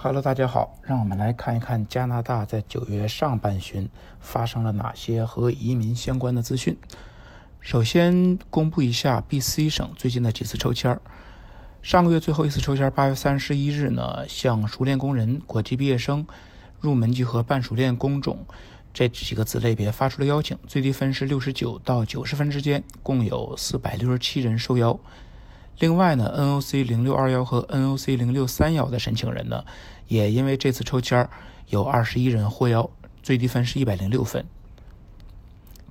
[0.00, 3.90] Hello，大家好，让我们来看一看加拿大在九月上半旬
[4.20, 6.78] 发生了哪些和移民相关的资讯。
[7.60, 11.02] 首先公布一下 BC 省最近的几次抽签儿。
[11.82, 16.24] 上个月最后一次抽签，八月三十一日呢，向熟练工人、国际毕业生、
[16.78, 18.46] 入门级和半熟练工种
[18.94, 24.96] 这几个子类别发出了邀请，最低分是六十九到九十分之间，共有四百六十七人受邀。
[25.78, 29.64] 另外呢，NOC 零六二幺和 NOC 零六三幺的申请人呢，
[30.08, 31.28] 也因为这次抽签
[31.68, 32.90] 有二十一人获邀，
[33.22, 34.44] 最低分是一百零六分。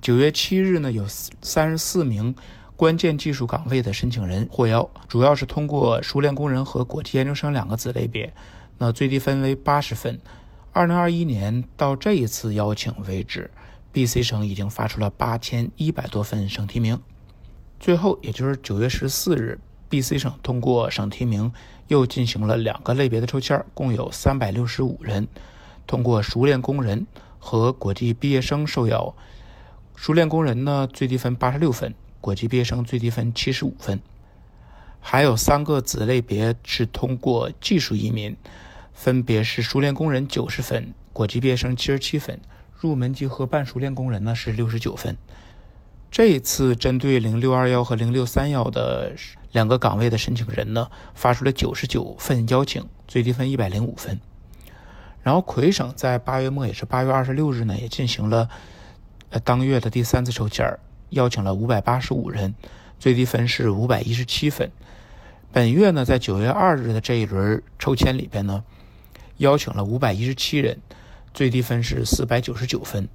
[0.02, 2.34] 九月七日呢，有三十四名
[2.76, 8.32] 关键技术岗位的申请人获邀，主要是通过熟练工人和国际研究生两个子类别，
[8.76, 10.20] 那最低分为八十分。
[10.72, 13.50] 二零二一年到这一次邀请为止
[13.94, 17.00] ，BC 省已经发出了八千一百多份省提名。
[17.80, 19.58] 最后，也就是九月十四日。
[19.88, 21.52] B.C 省通过省提名，
[21.86, 25.26] 又进行了两个类别的抽签，共有三百六十五人
[25.86, 27.06] 通过熟练工人
[27.38, 29.14] 和国际毕业生受邀。
[29.94, 34.00] 熟练工人呢，最低分八十六分；国际毕业生最低分七十五分。
[35.00, 38.36] 还有三个子类别是通过技术移民，
[38.92, 42.40] 分别是熟练工人九十分，国际毕业生七十七分，
[42.76, 45.16] 入门级和半熟练工人呢是六十九分。
[46.10, 49.12] 这一次针对零六二幺和零六三幺的
[49.52, 54.18] 两个岗位的申请人呢，发出了九十九份邀请，最低分一百零五分。
[55.22, 58.48] 然后魁省在八月末，也是八月二十六日呢，也进行了
[59.44, 60.66] 当月的第三次抽签
[61.10, 62.54] 邀请了五百八十五人，
[62.98, 64.70] 最低分是五百一十七分。
[65.52, 68.64] 本月呢，在九月二日的这一轮抽签里边呢，
[69.36, 70.78] 邀请了五百一十七人，
[71.34, 73.06] 最低分是四百九十九分。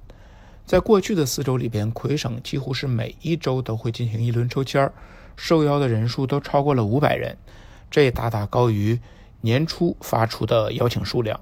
[0.66, 4.90] 在过去的四周里边，魁省几乎是每一周都会进行一轮抽签，
[5.36, 7.36] 受邀的人数都超过了五百人，
[7.90, 8.98] 这大大高于
[9.42, 11.38] 年初发出的邀请数量。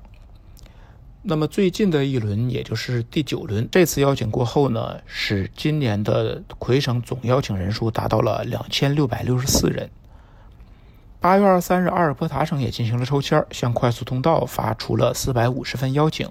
[1.23, 9.88] 那么最近的一轮，也就是第九轮，这次邀请过后呢，使今年的魁省总邀请人数达到了两千六百六十四人。
[11.21, 16.28] 八月二十三日，阿尔伯塔省也进行了抽签，向快速通道发出了四百五十份邀请，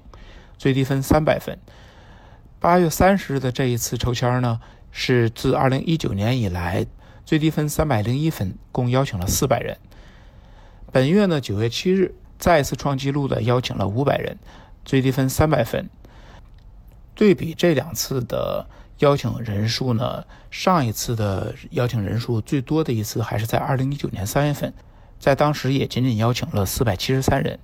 [0.58, 1.58] 最低分三百分。
[2.62, 4.62] 八月三十日的这一次抽签呢，
[4.92, 6.86] 是自二零一九年以来
[7.26, 9.80] 最低分三百零一分，共邀请了四百人。
[10.92, 14.38] 本月呢，九月七日再次创纪录的邀请了五百人，
[14.86, 15.90] 最低分三百分。
[17.16, 18.68] 对比这两次的
[19.00, 24.72] 邀请人数呢，上一次的邀请人数最多的一次还是在二零一九年三月份，
[25.20, 27.58] 在当时也仅仅邀请了四百七十三人。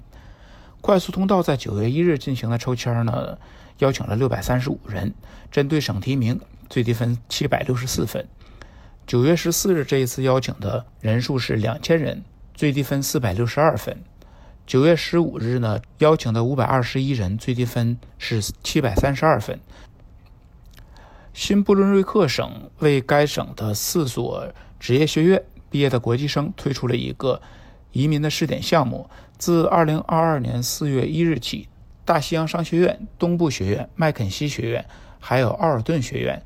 [0.81, 3.37] 快速通道在九月一日进行的抽签呢。
[3.79, 5.13] 邀请了六百三十五人，
[5.51, 6.39] 针对省提名，
[6.69, 8.27] 最低分七百六十四分。
[9.05, 12.23] 九月十四日这一次邀请的人数是两千人，
[12.53, 14.03] 最低分四百六十二分。
[14.65, 19.59] 九月十五日呢，邀请的五百二十一人，最低分是七百三十二分。
[21.33, 27.39] 新布伦瑞克省为该省的四所职业学院毕业的国际生推出了一个
[27.91, 31.69] 移民的试点项目，自二零二二年四月一日起。
[32.07, 34.85] 大西洋商学院、东部学院、麦肯锡学院，
[35.19, 36.41] 还有奥尔顿学院，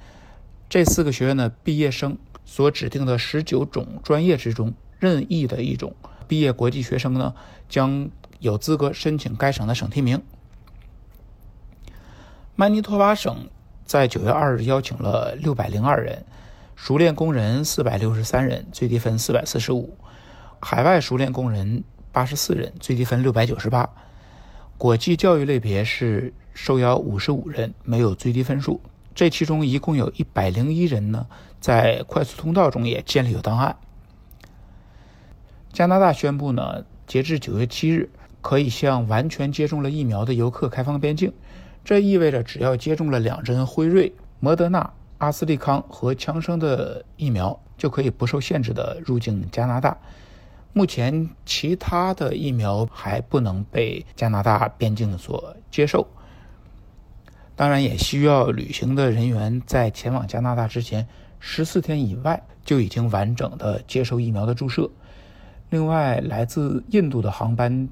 [0.68, 5.96] 这四个学院的毕业生所指定的十九种专业之中，任意的一种
[6.28, 7.36] 毕业国际学生呢，
[7.70, 10.24] 将有资格申请该省的省提名。
[12.56, 13.48] 曼尼托巴省
[13.86, 16.26] 在九月二日邀请了六百零二人，
[16.76, 19.92] 熟练工人四百六十三人，最低分四百四十五；
[20.60, 23.88] 海外熟练工人八十四人，最低分六百九十八。
[24.82, 28.82] 国际教育类别是受邀五十五人，没有最低分数。
[29.14, 31.28] 这其中一共有一百零一人呢，
[31.60, 33.78] 在快速通道中也建立有档案。
[35.72, 38.10] 加拿大宣布呢，截至九月七日，
[38.42, 41.32] 可以向完全接种了疫苗的游客开放边境。
[41.86, 49.96] 这意味着，只要接种了两针辉瑞、摩德纳、阿斯利康和强生的疫苗，就可以不受限制的入境加拿大。
[50.74, 56.08] 目前，其他的疫苗还不能被加拿大边境所接受。
[57.56, 61.06] 当然，也需要旅行的人员在前往加拿大之前
[61.40, 64.90] 十四天以外就已经完整的接受疫苗的注射。
[65.70, 67.90] 另外，来自印度的航班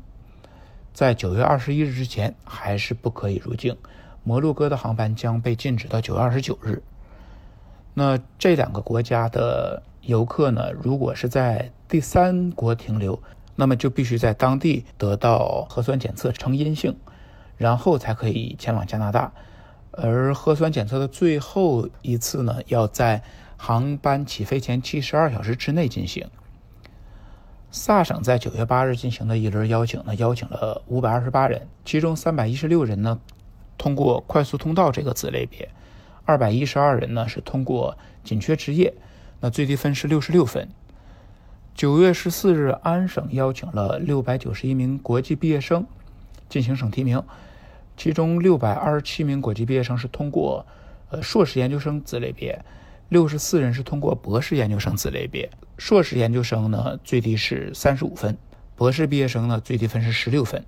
[0.93, 3.75] 在九月二十一日之前还是不可以入境。
[4.23, 6.81] 摩洛哥的航班将被禁止到九月二十九日。
[7.93, 9.83] 那这两个国家的。
[10.03, 13.19] 游客呢，如果是在第三国停留，
[13.55, 16.95] 那么就必须在当地得到核酸检测呈阴性，
[17.57, 19.33] 然后才可以前往加拿大。
[19.91, 23.23] 而核酸检测的最后一次呢，要在
[23.57, 26.29] 航班起飞前七十二小时之内进行。
[27.71, 33.19] 萨省在九月八日进行的一轮邀请呢，邀请了五百二十八人，其中三百一十六人呢
[33.79, 35.67] 通过快速通道这个子类别，
[36.23, 38.93] 二百一十二人呢是通过紧缺职业，
[39.39, 40.69] 那最低分是六十六分。
[41.79, 45.87] 九月十四日，安省邀请了六百九十一名国际毕业生
[46.49, 47.23] 进行省提名，
[47.95, 50.67] 其中六百二十七名国际毕业生是通过
[51.09, 52.61] 呃硕士研究生子类别。
[53.07, 58.37] 六十四人是通过博士研究生子类别，硕士研究生呢最低是三十五分，
[58.75, 60.61] 博士毕业生呢最低分是十六分。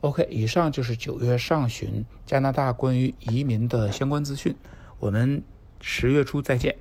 [0.00, 4.56] OK，以上就是九月上旬加拿大关于移民的相关资讯，
[4.98, 5.40] 我们
[5.80, 6.74] 十月初再见。